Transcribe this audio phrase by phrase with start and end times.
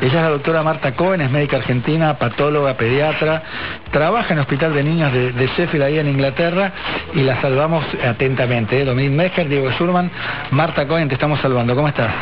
[0.00, 3.42] Ella es la doctora Marta Cohen, es médica argentina, patóloga, pediatra,
[3.90, 6.72] trabaja en el Hospital de Niños de, de Sheffield ahí en Inglaterra
[7.14, 8.80] y la salvamos atentamente.
[8.80, 8.84] ¿eh?
[8.84, 10.10] Dominic Mecher, Diego Schurman,
[10.52, 11.74] Marta Cohen, te estamos salvando.
[11.74, 12.12] ¿Cómo estás?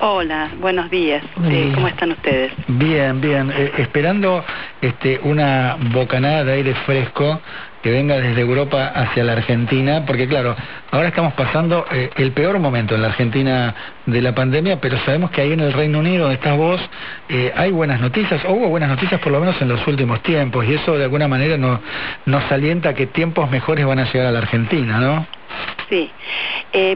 [0.00, 1.24] Hola, buenos días.
[1.44, 2.52] Eh, ¿Cómo están ustedes?
[2.68, 3.50] Bien, bien.
[3.50, 4.44] Eh, esperando
[4.80, 7.40] este, una bocanada de aire fresco
[7.82, 10.56] que venga desde Europa hacia la Argentina, porque claro,
[10.90, 13.74] ahora estamos pasando eh, el peor momento en la Argentina
[14.06, 16.80] de la pandemia, pero sabemos que ahí en el Reino Unido, donde estás vos,
[17.54, 20.74] hay buenas noticias, o hubo buenas noticias por lo menos en los últimos tiempos, y
[20.74, 21.80] eso de alguna manera nos,
[22.26, 25.26] nos alienta que tiempos mejores van a llegar a la Argentina, ¿no?
[25.88, 26.10] Sí.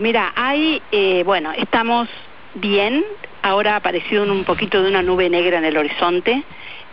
[0.01, 0.83] mira, hay,
[1.25, 2.09] bueno, estamos
[2.55, 3.05] bien,
[3.43, 6.43] ahora ha aparecido un poquito de una nube negra en el horizonte,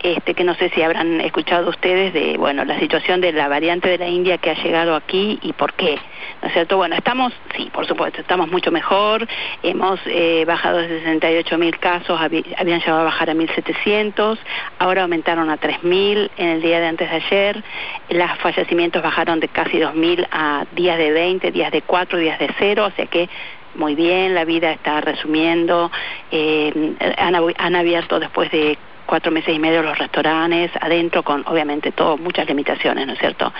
[0.01, 3.89] este, que no sé si habrán escuchado ustedes de, bueno, la situación de la variante
[3.89, 5.97] de la India que ha llegado aquí y por qué,
[6.41, 6.77] ¿no es cierto?
[6.77, 9.27] Bueno, estamos, sí, por supuesto, estamos mucho mejor,
[9.61, 14.37] hemos eh, bajado de 68 mil casos, habían llegado a bajar a 1.700,
[14.79, 17.63] ahora aumentaron a 3.000 en el día de antes de ayer,
[18.09, 22.49] los fallecimientos bajaron de casi 2.000 a días de 20, días de 4, días de
[22.57, 23.29] 0, o sea que
[23.75, 25.91] muy bien, la vida está resumiendo,
[26.31, 28.77] eh, han, han abierto después de
[29.09, 33.51] cuatro meses y medio los restaurantes adentro con obviamente todo muchas limitaciones no es cierto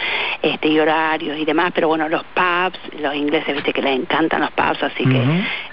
[0.43, 4.41] este y horarios y demás pero bueno los pubs los ingleses viste que les encantan
[4.41, 5.19] los pubs así que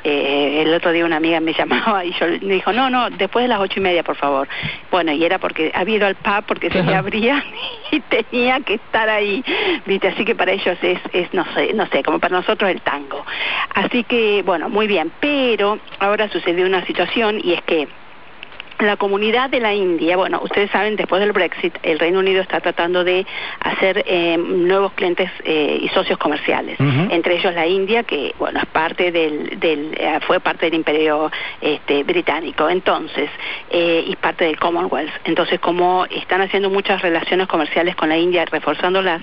[0.03, 3.45] eh, el otro día una amiga me llamaba y yo me dijo no no después
[3.45, 4.49] de las ocho y media por favor
[4.91, 7.45] bueno y era porque había ido al pub porque se me abría
[7.91, 9.45] y tenía que estar ahí
[9.85, 12.81] viste así que para ellos es es no sé no sé como para nosotros el
[12.81, 13.27] tango.
[13.75, 17.89] Así que bueno muy bien pero ahora sucedió una situación y es que
[18.79, 22.61] la comunidad de la India, bueno, ustedes saben, después del Brexit, el Reino Unido está
[22.61, 23.27] tratando de
[23.61, 26.79] hacer eh, nuevos clientes eh, y socios comerciales,
[27.11, 31.31] entre ellos la India, que, bueno, es parte del, del eh, fue parte del Imperio
[31.61, 33.31] este, Británico, entonces,
[33.71, 35.13] y parte del Commonwealth.
[35.25, 39.23] Entonces, como están haciendo muchas relaciones comerciales con la India, reforzándolas,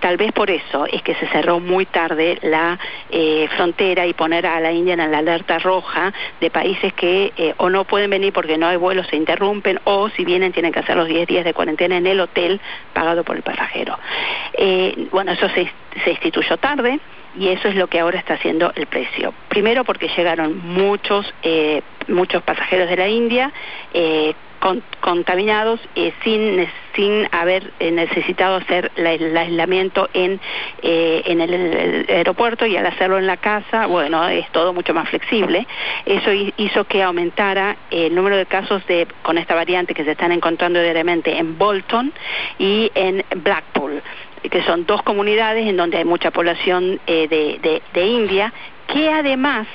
[0.00, 2.78] Tal vez por eso es que se cerró muy tarde la
[3.10, 7.54] eh, frontera y poner a la India en la alerta roja de países que eh,
[7.56, 10.80] o no pueden venir porque no hay vuelos, se interrumpen, o si vienen tienen que
[10.80, 12.60] hacer los 10 días de cuarentena en el hotel
[12.92, 13.98] pagado por el pasajero.
[14.52, 15.70] Eh, bueno, eso se,
[16.04, 17.00] se instituyó tarde
[17.36, 19.34] y eso es lo que ahora está haciendo el precio.
[19.48, 21.32] Primero porque llegaron muchos,
[22.08, 23.52] muchos pasajeros de la India
[25.00, 30.40] contaminados eh, sin, sin haber eh, necesitado hacer el aislamiento en,
[30.82, 35.08] eh, en el, aeropuerto y al hacerlo en la casa, bueno, es todo mucho más
[35.08, 35.66] flexible.
[36.04, 40.32] Eso hizo que aumentara el número de casos de, con esta variante que se están
[40.32, 42.12] encontrando diariamente en Bolton
[42.58, 44.02] y en Blackpool
[44.50, 48.52] que son dos comunidades en donde hay mucha población de, de, de India,
[48.86, 49.66] que además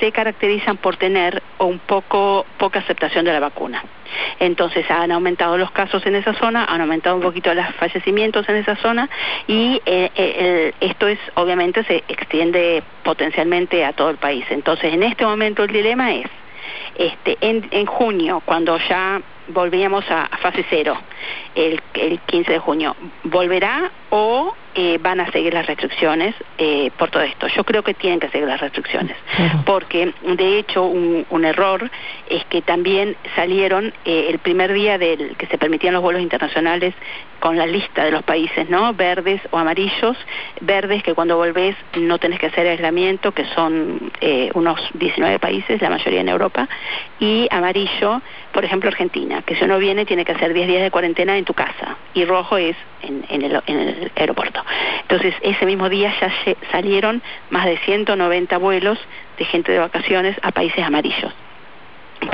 [0.00, 3.82] se caracterizan por tener un poco poca aceptación de la vacuna.
[4.38, 8.56] Entonces han aumentado los casos en esa zona, han aumentado un poquito los fallecimientos en
[8.56, 9.08] esa zona
[9.46, 14.44] y eh, eh, esto es obviamente se extiende potencialmente a todo el país.
[14.50, 16.26] Entonces en este momento el dilema es
[16.96, 20.96] este en, en junio cuando ya volvíamos a, fase cero
[21.54, 22.96] el, el 15 de junio.
[23.24, 27.46] ¿Volverá o eh, van a seguir las restricciones eh, por todo esto?
[27.48, 29.16] Yo creo que tienen que seguir las restricciones,
[29.64, 31.90] porque de hecho un, un, error
[32.28, 36.94] es que también salieron eh, el primer día del que se permitían los vuelos internacionales
[37.40, 38.94] con la lista de los países, ¿no?
[38.94, 40.16] Verdes o amarillos,
[40.60, 45.80] verdes que cuando volvés no tenés que hacer aislamiento, que son eh, unos 19 países,
[45.82, 46.68] la mayoría en Europa,
[47.20, 48.22] y amarillo,
[48.52, 51.44] por ejemplo Argentina, que si uno viene tiene que hacer 10 días de cuarentena en
[51.44, 54.64] tu casa, y rojo es en, en, el, en el aeropuerto.
[55.02, 56.32] Entonces, ese mismo día ya
[56.72, 58.98] salieron más de 190 vuelos
[59.38, 61.32] de gente de vacaciones a países amarillos.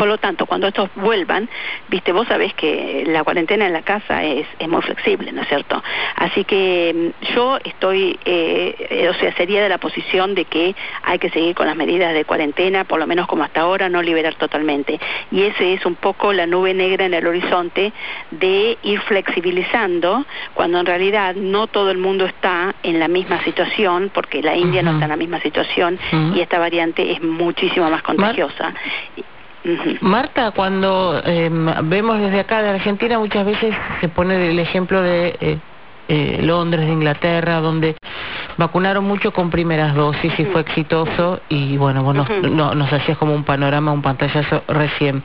[0.03, 1.49] Por lo tanto, cuando estos vuelvan,
[1.87, 5.49] viste, vos sabés que la cuarentena en la casa es, es muy flexible, ¿no es
[5.49, 5.81] cierto?
[6.17, 10.75] Así que mm, yo estoy, eh, o sea, sería de la posición de que
[11.05, 14.03] hay que seguir con las medidas de cuarentena, por lo menos como hasta ahora, no
[14.03, 14.99] liberar totalmente.
[15.31, 17.93] Y ese es un poco la nube negra en el horizonte
[18.33, 24.11] de ir flexibilizando, cuando en realidad no todo el mundo está en la misma situación,
[24.13, 25.97] porque la India no está en la misma situación
[26.35, 28.75] y esta variante es muchísimo más contagiosa.
[30.01, 35.37] Marta, cuando em, vemos desde acá de Argentina, muchas veces se pone el ejemplo de
[35.41, 35.59] eh,
[36.09, 37.97] eh, Londres, de Inglaterra, donde
[38.57, 43.17] vacunaron mucho con primeras dosis y fue exitoso y bueno, vos nos, no, nos hacías
[43.19, 45.23] como un panorama, un pantallazo recién.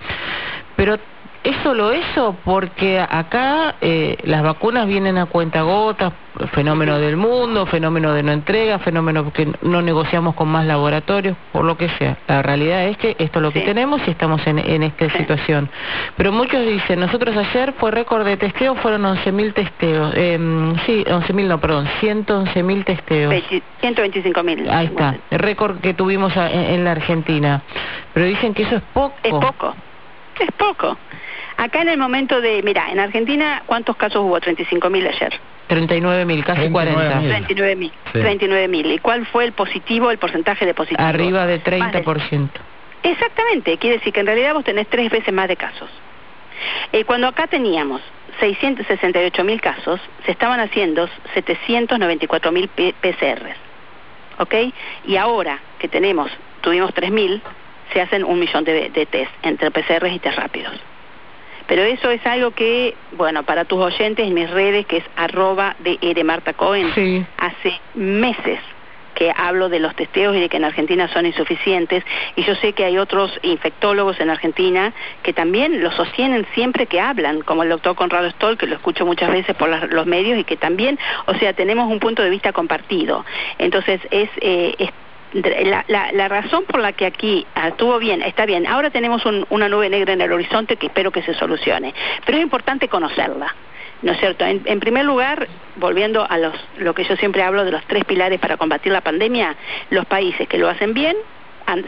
[0.75, 0.97] Pero
[1.43, 2.35] ¿Es solo eso?
[2.43, 6.13] Porque acá eh, las vacunas vienen a cuentagotas,
[6.53, 11.65] fenómeno del mundo, fenómeno de no entrega, fenómeno que no negociamos con más laboratorios, por
[11.65, 12.17] lo que sea.
[12.27, 15.69] La realidad es que esto es lo que tenemos y estamos en, en esta situación.
[16.15, 20.13] Pero muchos dicen, nosotros ayer fue récord de testeo, fueron 11.000 testeos.
[20.15, 20.37] Eh,
[20.85, 23.33] sí, 11.000 no, perdón, 111.000 testeos.
[23.81, 24.69] 125.000.
[24.69, 27.61] Ahí está, el récord que tuvimos en la Argentina.
[28.13, 29.15] Pero dicen que eso es poco.
[29.23, 29.75] Es poco,
[30.43, 30.97] es poco.
[31.57, 34.39] Acá en el momento de, mira, en Argentina, ¿cuántos casos hubo?
[34.39, 35.39] 35.000 ayer.
[35.69, 37.21] 39.000, casi 40.
[37.21, 37.91] 39.000.
[38.13, 38.93] 39.000.
[38.93, 41.01] ¿Y cuál fue el positivo, el porcentaje de positivo?
[41.01, 42.49] Arriba de 30%.
[43.03, 45.89] Exactamente, quiere decir que en realidad vos tenés tres veces más de casos.
[46.91, 48.01] Eh, cuando acá teníamos
[48.39, 53.57] 668.000 casos, se estaban haciendo 794.000 PCRs.
[54.39, 54.55] ¿Ok?
[55.05, 56.31] Y ahora que tenemos,
[56.61, 57.41] tuvimos 3.000,
[57.93, 60.73] se hacen un millón de, de test entre PCRs y test rápidos.
[61.67, 65.75] Pero eso es algo que, bueno, para tus oyentes en mis redes, que es arroba
[65.79, 65.97] de.
[66.23, 68.59] Marta Cohen, hace meses
[69.13, 72.03] que hablo de los testeos y de que en Argentina son insuficientes
[72.35, 74.93] y yo sé que hay otros infectólogos en Argentina
[75.23, 79.05] que también lo sostienen siempre que hablan, como el doctor Conrado Stoll, que lo escucho
[79.05, 82.51] muchas veces por los medios y que también, o sea, tenemos un punto de vista
[82.51, 83.25] compartido.
[83.57, 84.89] Entonces es, eh, es
[85.33, 89.69] la, la, la, razón por la que aquí estuvo bien, está bien, ahora tenemos una
[89.69, 91.93] nube negra en el horizonte que espero que se solucione,
[92.25, 93.53] pero es importante conocerla.
[94.03, 94.45] ¿No es cierto?
[94.45, 95.47] En, en, primer lugar,
[95.77, 99.01] volviendo a los, lo que yo siempre hablo de los tres pilares para combatir la
[99.01, 99.55] pandemia,
[99.89, 101.17] los países que lo hacen bien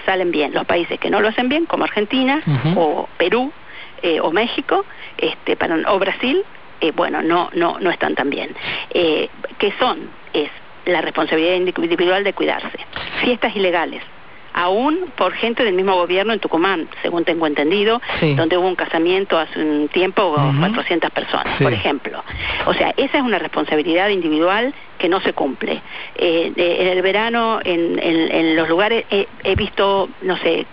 [0.05, 2.41] salen bien, los países que no lo hacen bien, como Argentina
[2.75, 3.51] o Perú
[4.01, 4.85] eh, o México,
[5.17, 6.43] este, para, o Brasil,
[6.81, 8.55] eh, bueno, no, no, no están tan bien.
[8.91, 10.09] Eh, ¿Qué son?
[10.33, 10.49] Es
[10.85, 12.79] la responsabilidad individual de cuidarse.
[13.21, 14.01] Fiestas ilegales,
[14.53, 18.01] aún por gente del mismo gobierno en Tucumán, según tengo entendido,
[18.35, 22.23] donde hubo un casamiento hace un tiempo con 400 personas, por ejemplo.
[22.65, 25.81] O sea, esa es una responsabilidad individual que no se cumple.
[26.15, 30.65] Eh, en el verano, en, en, los lugares, he visto, no sé,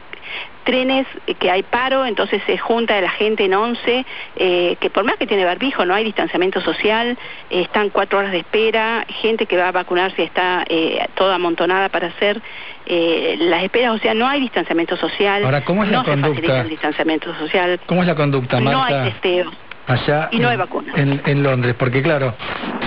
[0.65, 1.07] trenes
[1.39, 5.27] que hay paro, entonces se junta la gente en once, eh, que por más que
[5.27, 7.17] tiene barbijo, no hay distanciamiento social,
[7.49, 12.09] están cuatro horas de espera, gente que va a vacunarse está eh, toda amontonada para
[12.09, 12.43] hacer
[12.87, 16.11] eh, las esperas, o sea, no hay distanciamiento social, Ahora, ¿cómo es no la se
[16.11, 16.61] conducta?
[16.61, 18.73] el distanciamiento social, ¿Cómo es la conducta, Marta?
[18.73, 19.55] no hay testeos
[19.87, 20.99] allá y no en, hay vacunas.
[20.99, 22.35] En, en, Londres, porque claro,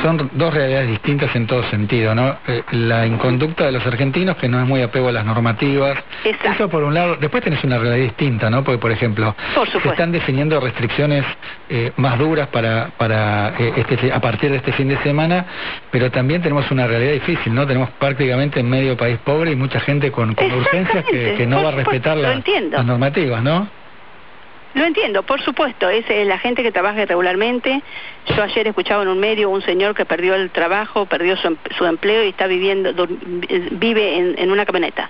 [0.02, 2.38] son dos realidades distintas en todo sentido, ¿no?
[2.48, 5.98] Eh, la inconducta de los argentinos, que no es muy apego a las normativas.
[6.24, 6.52] Exacto.
[6.52, 7.16] Eso por un lado.
[7.18, 8.64] Después tenés una realidad distinta, ¿no?
[8.64, 11.26] Porque, por ejemplo, por se están definiendo restricciones
[11.70, 15.46] eh, más duras para, para eh, este, a partir de este fin de semana,
[15.92, 17.66] pero también tenemos una realidad difícil, ¿no?
[17.66, 21.58] Tenemos prácticamente en medio país pobre y mucha gente con, con urgencias que, que no
[21.58, 23.79] por va a respetar las normativas, ¿no?
[24.76, 27.82] Lo entiendo, por supuesto, es eh, la gente que trabaja irregularmente.
[28.36, 31.86] Yo ayer escuchaba en un medio un señor que perdió el trabajo, perdió su, su
[31.86, 33.08] empleo y está viviendo,
[33.72, 35.10] vive en, en una camioneta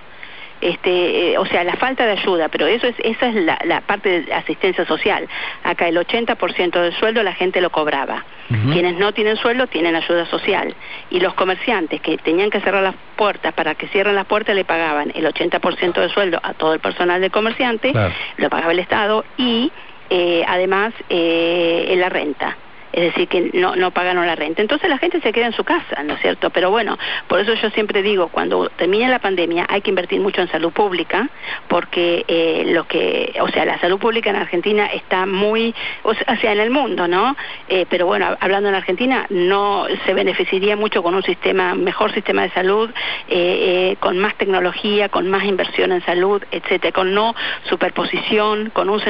[0.60, 3.80] este, eh, o sea, la falta de ayuda, pero eso es, esa es la, la
[3.80, 5.28] parte de asistencia social.
[5.64, 8.24] Acá el 80% del sueldo la gente lo cobraba.
[8.72, 10.74] Quienes no tienen sueldo tienen ayuda social.
[11.08, 14.64] Y los comerciantes que tenían que cerrar las puertas, para que cierren las puertas le
[14.64, 17.92] pagaban el 80% del sueldo a todo el personal de comerciante,
[18.38, 19.70] lo pagaba el Estado y
[20.10, 22.56] eh, además eh, la renta
[22.92, 24.62] es decir, que no, no pagaron la renta.
[24.62, 26.50] Entonces la gente se queda en su casa, ¿no es cierto?
[26.50, 26.98] Pero bueno,
[27.28, 30.72] por eso yo siempre digo, cuando termine la pandemia hay que invertir mucho en salud
[30.72, 31.28] pública,
[31.68, 36.52] porque eh, lo que, o sea, la salud pública en Argentina está muy, o sea,
[36.52, 37.36] en el mundo, ¿no?
[37.68, 42.42] Eh, pero bueno, hablando en Argentina, no se beneficiaría mucho con un sistema, mejor sistema
[42.42, 42.90] de salud,
[43.28, 47.34] eh, con más tecnología, con más inversión en salud, etcétera, con no
[47.68, 49.00] superposición, con un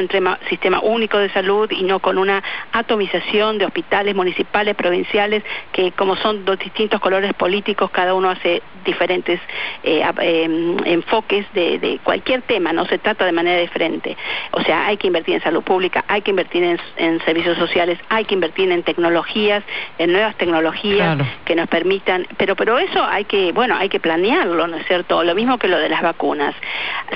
[0.49, 6.17] sistema único de salud y no con una atomización de hospitales municipales, provinciales, que como
[6.17, 9.41] son dos distintos colores políticos, cada uno hace diferentes
[9.83, 14.17] eh, eh, enfoques de, de, cualquier tema, no se trata de manera diferente.
[14.53, 17.99] O sea, hay que invertir en salud pública, hay que invertir en, en servicios sociales,
[18.09, 19.63] hay que invertir en tecnologías,
[19.99, 21.27] en nuevas tecnologías claro.
[21.45, 25.23] que nos permitan, pero pero eso hay que, bueno, hay que planearlo, ¿no es cierto?
[25.23, 26.55] Lo mismo que lo de las vacunas.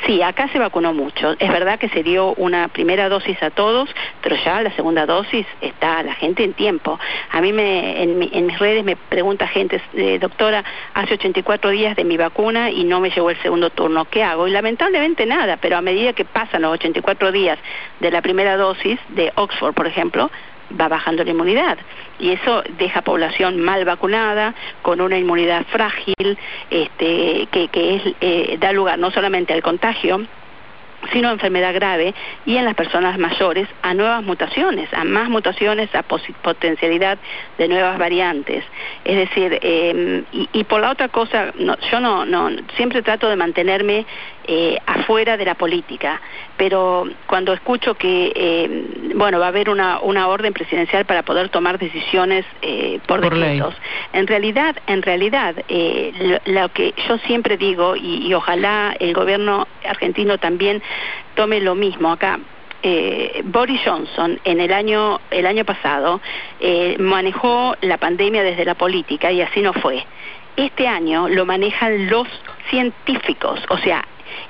[0.06, 1.34] Sí, acá se vacunó mucho.
[1.38, 3.88] Es verdad que se dio una primera dosis a todos,
[4.23, 6.99] pero ya la segunda dosis está la gente en tiempo.
[7.31, 11.97] A mí me, en, en mis redes me pregunta gente, eh, doctora, hace 84 días
[11.97, 14.47] de mi vacuna y no me llegó el segundo turno, ¿qué hago?
[14.47, 17.59] Y lamentablemente nada, pero a medida que pasan los 84 días
[18.01, 20.31] de la primera dosis de Oxford, por ejemplo,
[20.81, 21.79] va bajando la inmunidad
[22.19, 26.39] y eso deja población mal vacunada con una inmunidad frágil
[26.71, 30.27] este que, que es, eh, da lugar no solamente al contagio
[31.12, 32.14] sino enfermedad grave
[32.46, 37.18] y en las personas mayores a nuevas mutaciones, a más mutaciones, a potencialidad
[37.58, 38.64] de nuevas variantes.
[39.04, 41.52] Es decir, em, y, por la otra cosa,
[41.90, 44.06] yo no, no, siempre trato de mantenerme
[44.47, 46.21] eh, afuera de la política,
[46.57, 51.49] pero cuando escucho que, em, bueno, va a haber una, una orden presidencial para poder
[51.49, 53.75] tomar decisiones eh, por, decretos,
[54.13, 59.67] en realidad, en realidad, eh, lo, que yo siempre digo y, y ojalá el gobierno
[59.85, 60.83] argentino también
[61.35, 62.39] tome lo mismo acá.
[62.87, 66.21] Eh, Boris Johnson en el año el año pasado
[66.61, 70.05] eh, manejó la pandemia desde la política y así no fue.
[70.56, 72.28] Este año lo manejan los
[72.70, 74.04] científicos, o sea,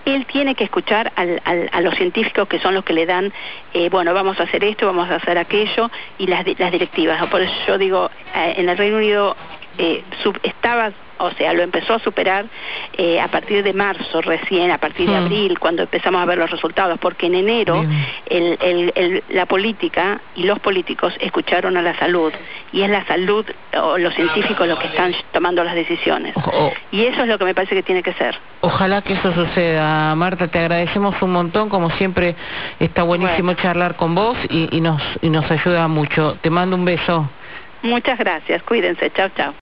[0.05, 1.41] él tiene que escuchar al,
[1.73, 3.33] a los científicos que son los que le dan,
[3.73, 7.27] eh, bueno, vamos a hacer esto, vamos a hacer aquello, y las, las directivas.
[7.29, 9.37] Por eso yo digo, eh, en el Reino Unido
[9.79, 10.05] eh,
[10.43, 10.93] estaba
[11.25, 12.47] o sea, lo empezó a superar
[12.97, 15.25] eh, a partir de marzo recién, a partir de hmm.
[15.25, 17.85] abril, cuando empezamos a ver los resultados, porque en enero
[18.27, 22.33] el, la política y los políticos escucharon a la salud,
[22.73, 23.45] y es la salud
[23.81, 26.35] o los científicos los que están tomando las decisiones.
[26.91, 28.37] Y eso es lo que me parece que tiene que ser.
[28.61, 30.15] Ojalá que eso suceda.
[30.15, 32.35] Marta, te agradecemos un montón, como siempre
[32.79, 36.37] está buenísimo charlar con vos y, y, nos, y nos ayuda mucho.
[36.41, 37.29] Te mando un beso.
[37.83, 39.53] Muchas gracias, cuídense, chao, chao.